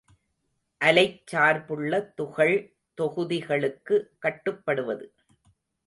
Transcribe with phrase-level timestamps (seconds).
[0.81, 2.55] அலைச் சார்புள்ள துகள்
[3.01, 5.13] தொகுதிகளுக்கு கட்டுப்படுவது.